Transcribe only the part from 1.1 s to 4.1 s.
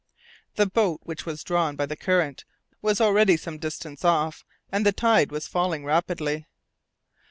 was drawn by the current, was already some distance